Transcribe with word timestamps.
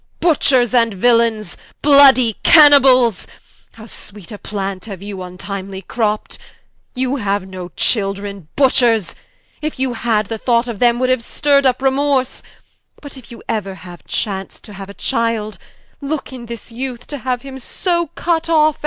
Butchers 0.19 0.73
and 0.73 0.95
Villaines, 0.95 1.55
bloudy 1.83 2.35
Caniballes, 2.43 3.27
How 3.73 3.85
sweet 3.85 4.31
a 4.31 4.39
Plant 4.39 4.85
haue 4.85 4.95
you 4.99 5.17
vntimely 5.17 5.85
cropt: 5.85 6.39
You 6.95 7.17
haue 7.17 7.45
no 7.45 7.69
children 7.77 8.47
(Butchers) 8.55 9.13
if 9.61 9.77
you 9.77 9.93
had, 9.93 10.25
The 10.25 10.39
thought 10.39 10.67
of 10.67 10.79
them 10.79 10.97
would 10.97 11.11
haue 11.11 11.17
stirr'd 11.19 11.65
vp 11.65 11.83
remorse, 11.85 12.41
But 12.99 13.15
if 13.15 13.29
you 13.31 13.43
euer 13.47 13.97
chance 14.07 14.59
to 14.61 14.73
haue 14.73 14.85
a 14.89 14.95
Childe, 14.95 15.59
Looke 16.01 16.33
in 16.33 16.47
his 16.47 16.71
youth 16.71 17.05
to 17.05 17.19
haue 17.19 17.37
him 17.37 17.59
so 17.59 18.07
cut 18.15 18.49
off. 18.49 18.79